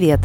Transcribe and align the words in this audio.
Привет! 0.00 0.20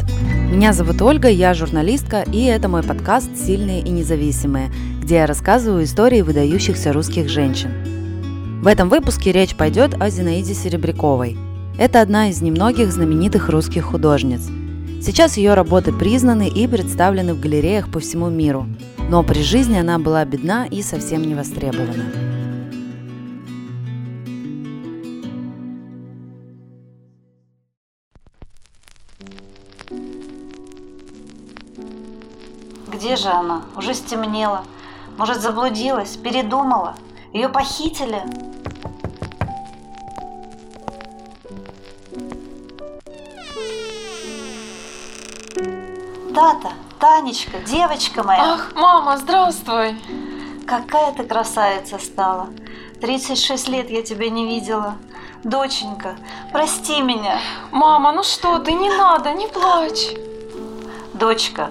Меня 0.50 0.72
зовут 0.72 1.02
Ольга, 1.02 1.28
я 1.28 1.52
журналистка, 1.52 2.24
и 2.32 2.44
это 2.44 2.66
мой 2.66 2.82
подкаст 2.82 3.36
«Сильные 3.36 3.82
и 3.82 3.90
независимые», 3.90 4.70
где 5.02 5.16
я 5.16 5.26
рассказываю 5.26 5.84
истории 5.84 6.22
выдающихся 6.22 6.94
русских 6.94 7.28
женщин. 7.28 8.62
В 8.62 8.68
этом 8.68 8.88
выпуске 8.88 9.32
речь 9.32 9.54
пойдет 9.54 9.94
о 10.00 10.08
Зинаиде 10.08 10.54
Серебряковой. 10.54 11.36
Это 11.78 12.00
одна 12.00 12.30
из 12.30 12.40
немногих 12.40 12.90
знаменитых 12.90 13.50
русских 13.50 13.84
художниц. 13.84 14.48
Сейчас 15.02 15.36
ее 15.36 15.52
работы 15.52 15.92
признаны 15.92 16.48
и 16.48 16.66
представлены 16.66 17.34
в 17.34 17.40
галереях 17.40 17.90
по 17.90 18.00
всему 18.00 18.30
миру, 18.30 18.66
но 19.10 19.22
при 19.22 19.42
жизни 19.42 19.76
она 19.76 19.98
была 19.98 20.24
бедна 20.24 20.64
и 20.64 20.80
совсем 20.80 21.20
не 21.20 21.34
востребована. 21.34 22.25
Где 32.96 33.14
же 33.14 33.28
она? 33.28 33.60
Уже 33.76 33.92
стемнело. 33.92 34.64
Может, 35.18 35.42
заблудилась, 35.42 36.16
передумала? 36.16 36.94
Ее 37.30 37.50
похитили? 37.50 38.22
Тата, 46.34 46.72
Танечка, 46.98 47.58
девочка 47.66 48.22
моя. 48.22 48.54
Ах, 48.54 48.72
мама, 48.74 49.18
здравствуй. 49.18 50.00
Какая 50.66 51.12
ты 51.12 51.24
красавица 51.24 51.98
стала. 51.98 52.48
36 53.02 53.68
лет 53.68 53.90
я 53.90 54.02
тебя 54.02 54.30
не 54.30 54.46
видела. 54.46 54.96
Доченька, 55.44 56.16
прости 56.50 57.02
меня. 57.02 57.40
Мама, 57.72 58.12
ну 58.12 58.22
что 58.22 58.58
ты, 58.58 58.72
не 58.72 58.88
надо, 58.88 59.34
не 59.34 59.48
плачь. 59.48 60.14
Дочка, 61.12 61.70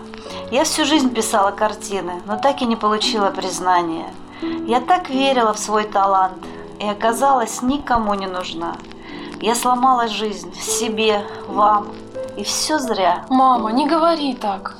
я 0.51 0.63
всю 0.63 0.85
жизнь 0.85 1.13
писала 1.13 1.51
картины, 1.51 2.21
но 2.27 2.37
так 2.37 2.61
и 2.61 2.65
не 2.65 2.75
получила 2.75 3.31
признания. 3.31 4.05
Я 4.67 4.79
так 4.79 5.09
верила 5.09 5.53
в 5.53 5.59
свой 5.59 5.85
талант 5.85 6.37
и 6.79 6.87
оказалась 6.87 7.61
никому 7.61 8.13
не 8.13 8.27
нужна. 8.27 8.75
Я 9.41 9.55
сломала 9.55 10.07
жизнь 10.07 10.53
себе, 10.55 11.21
вам, 11.47 11.87
и 12.37 12.43
все 12.43 12.77
зря. 12.79 13.25
Мама, 13.29 13.71
не 13.71 13.87
говори 13.87 14.35
так. 14.35 14.77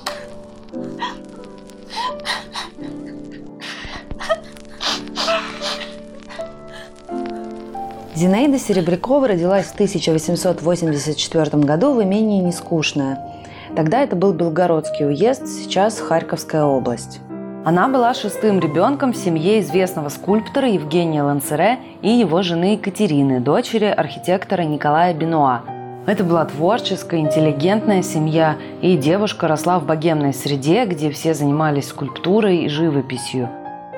Зинаида 8.13 8.59
Серебрякова 8.59 9.29
родилась 9.29 9.65
в 9.65 9.73
1884 9.73 11.63
году 11.63 11.93
в 11.93 12.03
имении 12.03 12.41
Нескучное– 12.41 13.31
Тогда 13.75 14.01
это 14.01 14.15
был 14.15 14.31
Белгородский 14.31 15.05
уезд, 15.05 15.47
сейчас 15.47 15.99
Харьковская 15.99 16.63
область. 16.63 17.19
Она 17.65 17.89
была 17.89 18.13
шестым 18.13 18.59
ребенком 18.59 19.11
в 19.11 19.17
семье 19.17 19.59
известного 19.59 20.07
скульптора 20.09 20.69
Евгения 20.69 21.23
Лансере 21.23 21.79
и 22.01 22.09
его 22.09 22.41
жены 22.41 22.73
Екатерины, 22.73 23.41
дочери 23.41 23.85
архитектора 23.85 24.61
Николая 24.61 25.13
Бенуа. 25.13 25.63
Это 26.05 26.23
была 26.23 26.45
творческая, 26.45 27.19
интеллигентная 27.19 28.01
семья, 28.01 28.55
и 28.81 28.95
девушка 28.95 29.47
росла 29.47 29.79
в 29.79 29.85
богемной 29.85 30.33
среде, 30.33 30.85
где 30.85 31.09
все 31.09 31.33
занимались 31.33 31.89
скульптурой 31.89 32.59
и 32.59 32.69
живописью. 32.69 33.49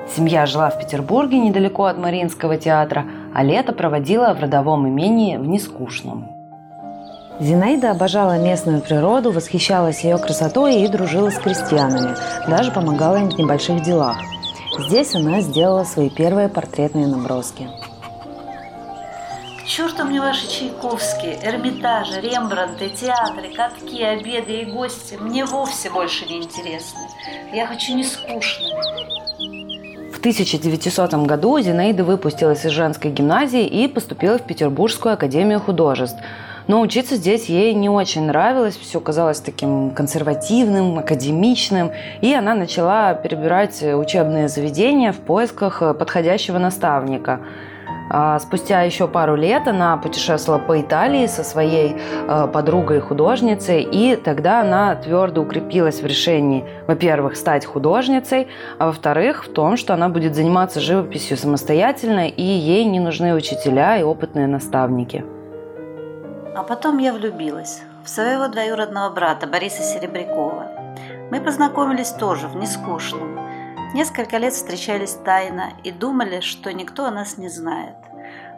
Семья 0.08 0.46
жила 0.46 0.70
в 0.70 0.78
Петербурге, 0.78 1.38
недалеко 1.38 1.84
от 1.84 1.98
Мариинского 1.98 2.56
театра, 2.56 3.04
а 3.34 3.44
лето 3.44 3.72
проводила 3.72 4.34
в 4.34 4.40
родовом 4.40 4.88
имении 4.88 5.36
в 5.36 5.46
Нескучном. 5.46 6.37
Зинаида 7.40 7.92
обожала 7.92 8.36
местную 8.36 8.80
природу, 8.80 9.30
восхищалась 9.30 10.02
ее 10.02 10.18
красотой 10.18 10.82
и 10.82 10.88
дружила 10.88 11.30
с 11.30 11.38
крестьянами, 11.38 12.16
даже 12.48 12.72
помогала 12.72 13.16
им 13.16 13.30
в 13.30 13.38
небольших 13.38 13.82
делах. 13.82 14.16
Здесь 14.76 15.14
она 15.14 15.40
сделала 15.40 15.84
свои 15.84 16.10
первые 16.10 16.48
портретные 16.48 17.06
наброски. 17.06 17.68
К 19.62 19.66
черту 19.68 20.04
мне 20.04 20.20
ваши 20.20 20.48
Чайковские, 20.48 21.38
Эрмитажи, 21.44 22.20
Рембранты, 22.20 22.88
театры, 22.88 23.54
катки, 23.54 24.02
обеды 24.02 24.62
и 24.62 24.64
гости. 24.64 25.16
Мне 25.20 25.44
вовсе 25.44 25.90
больше 25.90 26.26
не 26.26 26.38
интересны. 26.38 27.02
Я 27.52 27.68
хочу 27.68 27.94
не 27.94 28.02
скучно. 28.02 28.66
В 30.12 30.18
1900 30.18 31.14
году 31.26 31.60
Зинаида 31.60 32.02
выпустилась 32.02 32.64
из 32.64 32.72
женской 32.72 33.12
гимназии 33.12 33.64
и 33.64 33.86
поступила 33.86 34.38
в 34.38 34.42
Петербургскую 34.42 35.14
академию 35.14 35.60
художеств– 35.60 36.18
но 36.68 36.80
учиться 36.80 37.16
здесь 37.16 37.46
ей 37.46 37.74
не 37.74 37.88
очень 37.88 38.26
нравилось, 38.26 38.76
все 38.76 39.00
казалось 39.00 39.40
таким 39.40 39.90
консервативным, 39.90 40.98
академичным, 40.98 41.90
и 42.20 42.32
она 42.32 42.54
начала 42.54 43.14
перебирать 43.14 43.82
учебные 43.82 44.48
заведения 44.48 45.12
в 45.12 45.18
поисках 45.18 45.80
подходящего 45.98 46.58
наставника. 46.58 47.40
А 48.10 48.38
спустя 48.38 48.82
еще 48.82 49.06
пару 49.06 49.36
лет 49.36 49.68
она 49.68 49.96
путешествовала 49.96 50.58
по 50.60 50.80
Италии 50.80 51.26
со 51.26 51.44
своей 51.44 51.96
э, 52.26 52.48
подругой-художницей, 52.52 53.82
и 53.82 54.16
тогда 54.16 54.62
она 54.62 54.94
твердо 54.96 55.42
укрепилась 55.42 56.00
в 56.00 56.06
решении, 56.06 56.64
во-первых, 56.86 57.36
стать 57.36 57.66
художницей, 57.66 58.48
а 58.78 58.86
во-вторых, 58.86 59.44
в 59.44 59.52
том, 59.52 59.76
что 59.76 59.94
она 59.94 60.08
будет 60.08 60.34
заниматься 60.34 60.80
живописью 60.80 61.36
самостоятельно, 61.36 62.28
и 62.28 62.42
ей 62.42 62.84
не 62.84 63.00
нужны 63.00 63.34
учителя 63.34 63.98
и 63.98 64.02
опытные 64.02 64.46
наставники. 64.46 65.24
А 66.58 66.64
потом 66.64 66.98
я 66.98 67.12
влюбилась 67.12 67.82
в 68.04 68.08
своего 68.08 68.48
двоюродного 68.48 69.10
брата 69.10 69.46
Бориса 69.46 69.80
Серебрякова. 69.80 70.96
Мы 71.30 71.40
познакомились 71.40 72.10
тоже 72.10 72.48
в 72.48 72.56
нескучном. 72.56 73.38
Несколько 73.94 74.38
лет 74.38 74.52
встречались 74.52 75.12
тайно 75.24 75.70
и 75.84 75.92
думали, 75.92 76.40
что 76.40 76.72
никто 76.72 77.04
о 77.04 77.12
нас 77.12 77.38
не 77.38 77.48
знает. 77.48 77.94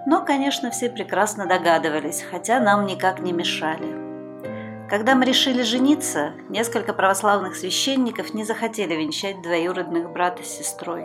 Но, 0.07 0.25
конечно, 0.25 0.71
все 0.71 0.89
прекрасно 0.89 1.45
догадывались, 1.45 2.23
хотя 2.23 2.59
нам 2.59 2.87
никак 2.87 3.21
не 3.21 3.35
мешали. 3.35 4.89
Когда 4.89 5.15
мы 5.15 5.27
решили 5.27 5.63
жениться, 5.63 6.33
несколько 6.49 6.95
православных 6.95 7.55
священников 7.55 8.33
не 8.33 8.45
захотели 8.45 8.95
венчать 8.95 9.43
двоюродных 9.43 10.11
брата 10.11 10.43
с 10.43 10.47
сестрой. 10.47 11.05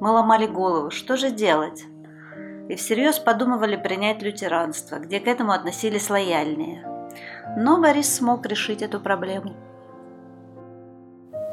Мы 0.00 0.10
ломали 0.10 0.46
голову, 0.46 0.90
что 0.90 1.16
же 1.16 1.30
делать? 1.30 1.84
И 2.68 2.76
всерьез 2.76 3.18
подумывали 3.18 3.76
принять 3.76 4.22
лютеранство, 4.22 4.96
где 4.96 5.20
к 5.20 5.26
этому 5.26 5.52
относились 5.52 6.10
лояльнее. 6.10 6.84
Но 7.56 7.80
Борис 7.80 8.16
смог 8.16 8.46
решить 8.46 8.82
эту 8.82 9.00
проблему. 9.00 9.52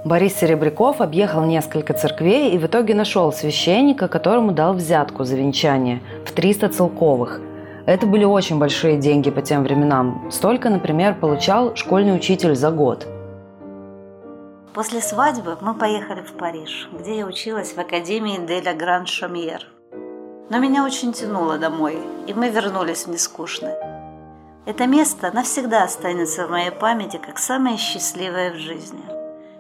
Борис 0.04 0.36
Серебряков 0.36 1.00
объехал 1.00 1.46
несколько 1.46 1.94
церквей 1.94 2.52
и 2.52 2.58
в 2.58 2.66
итоге 2.66 2.96
нашел 2.96 3.32
священника, 3.32 4.08
которому 4.08 4.52
дал 4.52 4.74
взятку 4.74 5.26
за 5.26 5.36
венчание 5.36 6.02
в 6.26 6.32
300 6.32 6.70
целковых. 6.70 7.40
Это 7.86 8.08
были 8.08 8.24
очень 8.24 8.58
большие 8.58 8.98
деньги 8.98 9.30
по 9.30 9.42
тем 9.42 9.64
временам. 9.64 10.32
Столько, 10.32 10.70
например, 10.70 11.20
получал 11.20 11.76
школьный 11.76 12.16
учитель 12.16 12.56
за 12.56 12.72
год. 12.72 13.06
После 14.74 15.02
свадьбы 15.02 15.58
мы 15.62 15.76
поехали 15.76 16.22
в 16.22 16.34
Париж, 16.34 16.90
где 16.98 17.20
я 17.20 17.28
училась 17.28 17.74
в 17.74 17.78
Академии 17.78 18.44
Деля 18.48 18.74
Гран 18.74 19.06
Шамьер– 19.06 19.68
но 20.52 20.60
меня 20.60 20.84
очень 20.84 21.14
тянуло 21.14 21.58
домой, 21.58 21.98
и 22.28 22.34
мы 22.34 22.50
вернулись 22.50 23.06
в 23.06 23.10
нескучное. 23.10 23.78
Это 24.66 24.86
место 24.86 25.32
навсегда 25.34 25.86
останется 25.86 26.46
в 26.46 26.52
моей 26.52 26.72
памяти 26.72 27.22
как 27.26 27.40
самое 27.40 27.78
счастливое 27.78 28.52
в 28.52 28.58
жизни. 28.58 29.00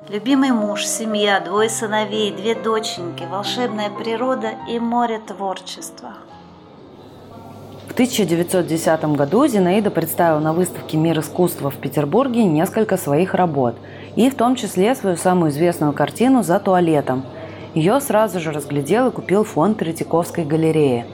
Любимый 0.09 0.51
муж, 0.51 0.85
семья, 0.85 1.39
двое 1.39 1.69
сыновей, 1.69 2.33
две 2.33 2.55
доченьки, 2.55 3.23
волшебная 3.23 3.89
природа 3.89 4.49
и 4.67 4.79
море 4.79 5.21
творчества. 5.25 6.15
В 7.87 7.93
1910 7.93 9.03
году 9.15 9.47
Зинаида 9.47 9.91
представила 9.91 10.39
на 10.39 10.51
выставке 10.51 10.97
«Мир 10.97 11.19
искусства» 11.19 11.71
в 11.71 11.77
Петербурге 11.77 12.43
несколько 12.43 12.97
своих 12.97 13.33
работ, 13.33 13.75
и 14.17 14.29
в 14.29 14.35
том 14.35 14.57
числе 14.57 14.93
свою 14.95 15.15
самую 15.15 15.51
известную 15.51 15.93
картину 15.93 16.43
«За 16.43 16.59
туалетом», 16.59 17.23
ее 17.73 17.99
сразу 18.01 18.39
же 18.39 18.51
разглядел 18.51 19.07
и 19.07 19.11
купил 19.11 19.43
фонд 19.43 19.77
Третьяковской 19.77 20.43
галереи. 20.43 21.05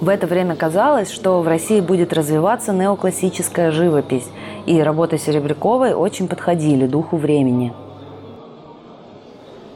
В 0.00 0.08
это 0.08 0.26
время 0.26 0.56
казалось, 0.56 1.10
что 1.10 1.40
в 1.40 1.48
России 1.48 1.80
будет 1.80 2.12
развиваться 2.12 2.72
неоклассическая 2.72 3.70
живопись, 3.70 4.28
и 4.66 4.80
работы 4.80 5.18
Серебряковой 5.18 5.94
очень 5.94 6.28
подходили 6.28 6.86
духу 6.86 7.16
времени. 7.16 7.72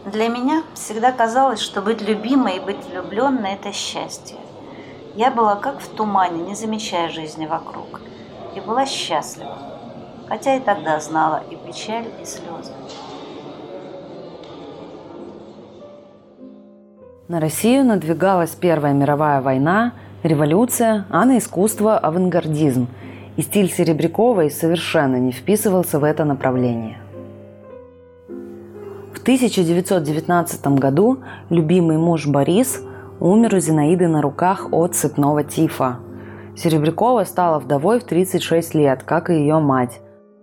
Для 0.07 0.29
меня 0.29 0.63
всегда 0.75 1.13
казалось, 1.13 1.61
что 1.61 1.83
быть 1.83 2.01
любимой 2.01 2.57
и 2.57 2.61
быть 2.61 2.79
влюбленной– 2.91 3.53
это 3.61 3.73
счастье. 3.73 4.39
Я 5.15 5.31
была 5.31 5.57
как 5.57 5.81
в 5.81 5.89
тумане, 5.89 6.43
не 6.43 6.55
замечая 6.55 7.11
жизни 7.11 7.47
вокруг, 7.47 8.01
и 8.55 8.61
была 8.61 8.87
счастлива, 8.87 9.59
хотя 10.29 10.57
и 10.57 10.61
тогда 10.61 10.99
знала 11.01 11.43
и 11.51 11.57
печаль, 11.57 12.07
и 12.23 12.25
слезы. 12.25 12.73
На 17.29 17.41
Россию 17.41 17.85
надвигалась 17.85 18.57
Первая 18.59 18.95
мировая 18.95 19.43
война, 19.43 19.93
революция, 20.23 21.05
а 21.11 21.27
на 21.27 21.37
искусство– 21.37 21.99
авангардизм. 21.99 22.89
И 23.37 23.43
стиль 23.43 23.71
Серебряковой 23.71 24.51
совершенно 24.51 25.17
не 25.17 25.33
вписывался 25.33 25.99
в 25.99 26.05
это 26.05 26.25
направление. 26.25 26.97
В 29.13 29.21
1919 29.21 30.69
году 30.69 31.19
любимый 31.51 31.99
муж 31.99 32.27
Борис 32.27 32.81
умер 33.21 33.57
у 33.57 33.59
Зинаиды 33.59 34.09
на 34.09 34.23
руках 34.23 34.69
от 34.73 34.95
цепного 34.95 35.45
тифа. 35.45 35.99
Серебрякова 36.57 37.25
стала 37.25 37.59
вдовой 37.59 38.01
в 38.01 38.05
36 38.05 38.75
лет, 38.75 39.03
как 39.03 39.29
и 39.29 39.35
ее 39.35 39.59
мать, 39.59 40.01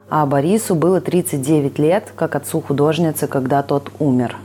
а 0.08 0.24
Борису 0.28 0.76
было 0.76 1.02
39 1.02 1.80
лет, 1.80 2.14
как 2.16 2.36
отцу 2.36 2.62
художницы, 2.62 3.26
когда 3.26 3.64
тот 3.64 3.92
умер. 3.98 4.36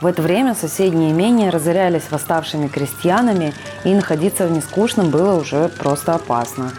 В 0.00 0.06
это 0.06 0.22
время 0.22 0.54
соседние 0.54 1.10
имения 1.10 1.50
разорялись 1.50 2.08
восставшими 2.10 2.68
крестьянами, 2.68 3.52
и 3.82 3.92
находиться 3.92 4.46
в 4.46 4.52
нескучном 4.52 5.10
было 5.10 5.34
уже 5.34 5.68
просто 5.70 6.14
опасно. 6.14 6.72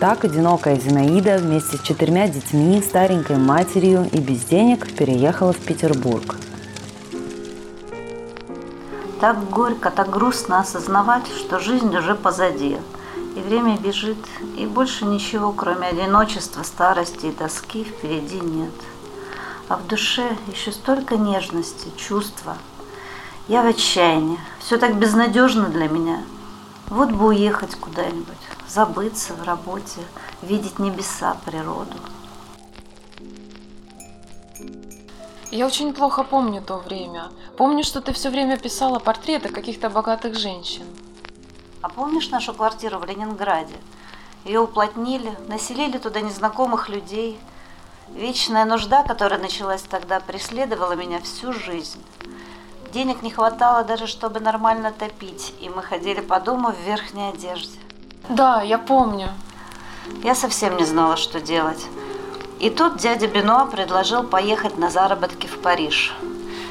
Так 0.00 0.24
одинокая 0.24 0.76
Зинаида 0.76 1.38
вместе 1.38 1.76
с 1.76 1.80
четырьмя 1.80 2.26
детьми, 2.26 2.82
старенькой 2.82 3.36
матерью 3.36 4.08
и 4.10 4.18
без 4.18 4.42
денег 4.42 4.92
переехала 4.96 5.52
в 5.52 5.58
Петербург. 5.58 6.34
Так 9.20 9.48
горько, 9.48 9.92
так 9.92 10.10
грустно 10.10 10.58
осознавать, 10.58 11.28
что 11.28 11.60
жизнь 11.60 11.96
уже 11.96 12.16
позади, 12.16 12.78
и 13.36 13.40
время 13.40 13.78
бежит, 13.78 14.18
и 14.58 14.66
больше 14.66 15.04
ничего, 15.04 15.52
кроме 15.52 15.86
одиночества, 15.86 16.64
старости 16.64 17.26
и 17.26 17.30
тоски, 17.30 17.84
впереди 17.84 18.40
нет 18.40 18.72
а 19.68 19.76
в 19.76 19.86
душе 19.86 20.36
еще 20.46 20.72
столько 20.72 21.16
нежности, 21.16 21.90
чувства. 21.96 22.56
Я 23.48 23.62
в 23.62 23.66
отчаянии, 23.66 24.38
все 24.60 24.76
так 24.78 24.96
безнадежно 24.96 25.68
для 25.68 25.88
меня. 25.88 26.22
Вот 26.88 27.10
бы 27.10 27.26
уехать 27.26 27.74
куда-нибудь, 27.74 28.36
забыться 28.68 29.34
в 29.34 29.42
работе, 29.42 30.00
видеть 30.42 30.78
небеса, 30.78 31.36
природу. 31.44 31.96
Я 35.50 35.66
очень 35.66 35.92
плохо 35.92 36.22
помню 36.22 36.60
то 36.60 36.78
время. 36.78 37.30
Помню, 37.56 37.82
что 37.82 38.00
ты 38.00 38.12
все 38.12 38.30
время 38.30 38.56
писала 38.56 38.98
портреты 38.98 39.48
каких-то 39.48 39.90
богатых 39.90 40.36
женщин. 40.36 40.84
А 41.82 41.88
помнишь 41.88 42.30
нашу 42.30 42.52
квартиру 42.52 42.98
в 42.98 43.04
Ленинграде? 43.04 43.74
Ее 44.44 44.60
уплотнили, 44.60 45.36
населили 45.48 45.98
туда 45.98 46.20
незнакомых 46.20 46.88
людей– 46.88 47.38
Вечная 48.14 48.64
нужда, 48.64 49.02
которая 49.02 49.40
началась 49.40 49.82
тогда, 49.82 50.20
преследовала 50.20 50.92
меня 50.92 51.20
всю 51.20 51.52
жизнь. 51.52 52.02
Денег 52.92 53.22
не 53.22 53.30
хватало 53.30 53.84
даже, 53.84 54.06
чтобы 54.06 54.40
нормально 54.40 54.92
топить, 54.92 55.52
и 55.60 55.68
мы 55.68 55.82
ходили 55.82 56.20
по 56.20 56.40
дому 56.40 56.72
в 56.72 56.80
верхней 56.86 57.30
одежде. 57.30 57.78
Да, 58.28 58.62
я 58.62 58.78
помню. 58.78 59.28
Я 60.22 60.34
совсем 60.34 60.76
не 60.76 60.84
знала, 60.84 61.16
что 61.16 61.40
делать. 61.40 61.84
И 62.60 62.70
тут 62.70 62.96
дядя 62.96 63.26
Бенуа 63.26 63.66
предложил 63.66 64.22
поехать 64.22 64.78
на 64.78 64.88
заработки 64.88 65.46
в 65.46 65.58
Париж. 65.60 66.14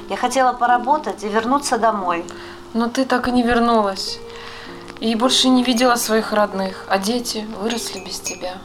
Я 0.10 0.18
хотела 0.18 0.54
поработать 0.54 1.24
и 1.24 1.28
вернуться 1.28 1.78
домой. 1.78 2.26
Но 2.74 2.90
ты 2.90 3.06
так 3.06 3.28
и 3.28 3.32
не 3.32 3.44
вернулась. 3.44 4.20
И 5.00 5.16
больше 5.16 5.50
не 5.50 5.64
видела 5.64 5.96
своих 5.96 6.34
родных, 6.34 6.86
а 6.90 6.98
дети 6.98 7.46
выросли 7.60 8.00
без 8.00 8.20
тебя. 8.20 8.58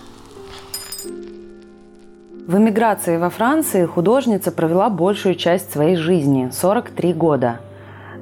В 2.50 2.56
эмиграции 2.56 3.16
во 3.16 3.30
Франции 3.30 3.86
художница 3.86 4.50
провела 4.50 4.90
большую 4.90 5.36
часть 5.36 5.70
своей 5.70 5.94
жизни– 5.94 6.50
43 6.52 7.12
года. 7.12 7.60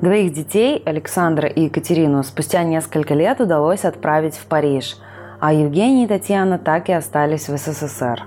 Двоих 0.02 0.34
детей, 0.34 0.82
Александра 0.84 1.48
и 1.48 1.62
Екатерину, 1.62 2.22
спустя 2.22 2.62
несколько 2.62 3.14
лет 3.14 3.40
удалось 3.40 3.86
отправить 3.86 4.34
в 4.34 4.44
Париж, 4.44 4.98
а 5.40 5.54
Евгений 5.54 6.04
и 6.04 6.06
Татьяна 6.06 6.58
так 6.58 6.90
и 6.90 6.92
остались 6.92 7.48
в 7.48 7.56
СССР. 7.56 8.25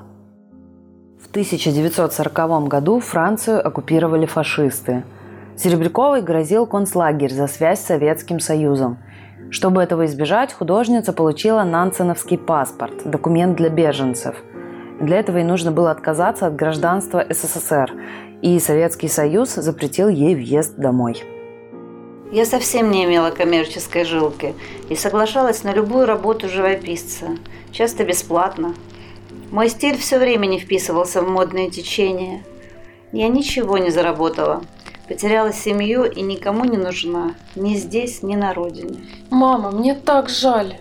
В 1.23 1.29
1940 1.29 2.67
году 2.67 2.99
Францию 2.99 3.63
оккупировали 3.63 4.25
фашисты. 4.25 5.03
Серебряковой 5.55 6.23
грозил 6.23 6.65
концлагерь 6.65 7.31
за 7.31 7.45
связь 7.45 7.79
с 7.79 7.85
Советским 7.85 8.39
Союзом. 8.39 8.97
Чтобы 9.51 9.83
этого 9.83 10.07
избежать, 10.07 10.51
художница 10.51 11.13
получила 11.13 11.63
нансеновский 11.63 12.39
паспорт– 12.39 13.03
документ 13.05 13.55
для 13.55 13.69
беженцев– 13.69 14.35
для 15.01 15.19
этого 15.19 15.37
ей 15.37 15.43
нужно 15.43 15.71
было 15.71 15.91
отказаться 15.91 16.47
от 16.47 16.55
гражданства 16.55 17.25
СССР, 17.29 17.91
и 18.41 18.59
Советский 18.59 19.07
Союз 19.07 19.55
запретил 19.55 20.09
ей 20.09 20.35
въезд 20.35 20.75
домой. 20.77 21.23
Я 22.31 22.45
совсем 22.45 22.91
не 22.91 23.03
имела 23.03 23.31
коммерческой 23.31 24.05
жилки 24.05 24.53
и 24.89 24.95
соглашалась 24.95 25.63
на 25.63 25.73
любую 25.73 26.05
работу 26.05 26.47
живописца, 26.47 27.25
часто 27.71 28.05
бесплатно. 28.05 28.73
Мой 29.51 29.67
стиль 29.67 29.97
все 29.97 30.17
время 30.17 30.45
не 30.45 30.59
вписывался 30.59 31.21
в 31.21 31.29
модные 31.29 31.69
течения. 31.69 32.43
Я 33.11 33.27
ничего 33.27 33.77
не 33.77 33.89
заработала, 33.89 34.61
потеряла 35.09 35.51
семью 35.51 36.05
и 36.05 36.21
никому 36.21 36.63
не 36.63 36.77
нужна, 36.77 37.35
ни 37.55 37.75
здесь, 37.75 38.23
ни 38.23 38.35
на 38.35 38.53
родине. 38.53 39.01
Мама, 39.29 39.71
мне 39.71 39.93
так 39.93 40.29
жаль. 40.29 40.77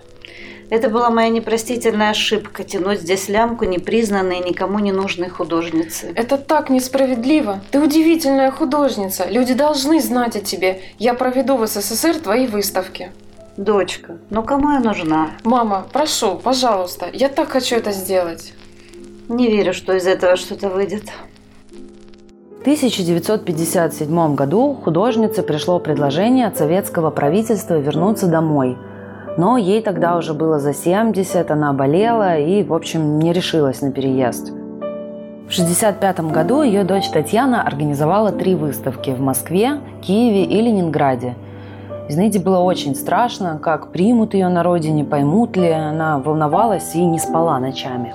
Это 0.70 0.88
была 0.88 1.11
моя 1.11 1.28
непростительная 1.31 2.11
ошибка– 2.11 2.62
тянуть 2.64 3.00
здесь 3.00 3.28
лямку 3.28 3.64
непризнанной 3.64 4.38
и 4.38 4.49
никому 4.49 4.78
не 4.78 4.93
нужной 4.93 5.28
художницы. 5.28 6.12
Это 6.14 6.38
так 6.38 6.70
несправедливо. 6.70 7.61
Ты 7.72 7.81
удивительная 7.81 8.52
художница. 8.52 9.28
Люди 9.28 9.52
должны 9.52 10.00
знать 10.00 10.37
о 10.37 10.40
тебе. 10.40 10.81
Я 11.00 11.14
проведу 11.14 11.56
в 11.56 11.67
СССР 11.67 12.20
твои 12.20 12.46
выставки. 12.46 13.11
Дочка, 13.56 14.19
ну 14.31 14.44
кому 14.44 14.70
я 14.70 14.78
нужна? 14.78 15.32
Мама, 15.43 15.87
прошу, 15.93 16.37
пожалуйста, 16.37 17.11
я 17.12 17.28
так 17.28 17.49
хочу 17.49 17.75
это 17.75 17.90
сделать. 17.90 18.52
Не 19.28 19.49
верю, 19.49 19.75
что 19.75 19.93
из 19.94 20.06
этого 20.06 20.37
что-то 20.37 20.69
выйдет. 20.69 21.02
В 22.58 22.61
1957 22.61 24.34
году 24.37 24.75
художнице 24.75 25.43
пришло 25.43 25.81
предложение 25.81 26.46
от 26.46 26.56
советского 26.56 27.11
правительства 27.11 27.76
вернуться 27.76 28.28
домой– 28.28 28.78
но 29.40 29.56
ей 29.56 29.81
тогда 29.81 30.19
уже 30.19 30.34
было 30.34 30.58
за 30.58 30.75
70, 30.75 31.50
она 31.50 31.72
болела 31.72 32.37
и, 32.37 32.62
в 32.62 32.75
общем, 32.75 33.19
не 33.19 33.32
решилась 33.32 33.81
на 33.81 33.90
переезд. 33.90 34.50
В 34.50 35.52
1965 35.52 36.20
году 36.31 36.60
ее 36.60 36.84
дочь 36.84 37.08
Татьяна 37.08 37.62
организовала 37.62 38.32
три 38.32 38.54
выставки 38.54 39.09
в 39.09 39.20
Москве, 39.20 39.80
Киеве 40.02 40.44
и 40.44 40.61
Ленинграде. 40.61 41.37
Зинаиде 42.11 42.38
было 42.38 42.59
очень 42.59 42.94
страшно, 42.94 43.59
как 43.59 43.92
примут 43.92 44.35
ее 44.35 44.49
на 44.49 44.62
родине, 44.62 45.04
поймут 45.04 45.56
ли. 45.56 45.70
Она 45.70 46.18
волновалась 46.18 46.94
и 46.94 47.02
не 47.02 47.18
спала 47.18 47.59
ночами. 47.59 48.14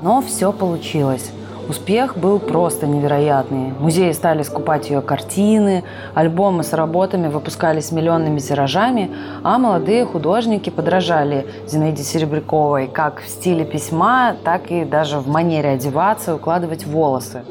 Но 0.00 0.22
все 0.22 0.50
получилось. 0.50 1.30
Успех 1.68 2.16
был 2.16 2.38
просто 2.38 2.86
невероятный. 2.86 3.72
Музеи 3.80 4.12
стали 4.12 4.44
скупать 4.44 4.88
ее 4.88 5.00
картины, 5.00 5.82
альбомы 6.14 6.62
с 6.62 6.72
работами 6.72 7.26
выпускались 7.26 7.90
миллионными 7.90 8.38
тиражами, 8.38 9.10
а 9.42 9.58
молодые 9.58 10.06
художники 10.06 10.70
подражали 10.70 11.44
Зинаиде 11.66 12.04
Серебряковой 12.04 12.86
как 12.86 13.20
в 13.20 13.28
стиле 13.28 13.64
письма, 13.64 14.36
так 14.44 14.70
и 14.70 14.84
даже 14.84 15.18
в 15.18 15.26
манере 15.26 15.70
одеваться 15.70 16.36
укладывать 16.36 16.86
волосы. 16.86 17.42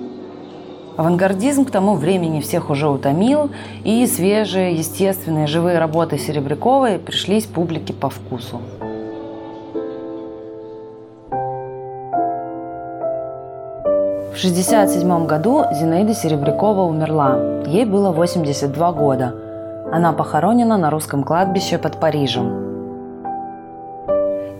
Авангардизм 0.95 1.65
к 1.65 1.71
тому 1.71 1.95
времени 1.95 2.39
всех 2.39 2.69
уже 2.69 2.87
утомил, 2.87 3.49
и 3.83 4.07
свежие, 4.07 4.75
естественные, 4.75 5.45
живые 5.45 5.77
работы 5.77 6.17
Серебряковой 6.17 6.99
пришлись 6.99 7.43
публике 7.43 7.91
по 7.91 8.09
вкусу. 8.09 8.61
В 14.35 14.37
1967 14.37 15.27
году 15.27 15.63
Зинаида 15.71 16.13
Серебрякова 16.13 16.81
умерла. 16.81 17.39
Ей 17.67 17.85
было 17.85 18.11
82 18.11 18.91
года. 18.91 19.33
Она 19.93 20.11
похоронена 20.11 20.75
на 20.75 20.89
русском 20.89 21.23
кладбище 21.23 21.77
под 21.77 22.01
Парижем. 22.01 22.51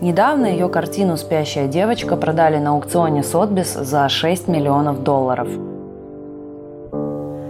Недавно 0.00 0.46
ее 0.46 0.70
картину 0.70 1.18
«Спящая 1.18 1.68
девочка» 1.68 2.16
продали 2.16 2.56
на 2.56 2.70
аукционе 2.70 3.22
Сотбис 3.22 3.74
за 3.74 4.08
6 4.08 4.48
миллионов 4.48 5.02
долларов. 5.02 5.48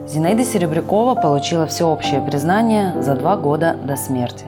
Зинаида 0.08 0.44
Серебрякова 0.44 1.14
получила 1.14 1.66
всеобщее 1.66 2.20
признание 2.22 3.00
за 3.00 3.14
два 3.14 3.36
года 3.36 3.76
до 3.84 3.94
смерти. 3.94 4.46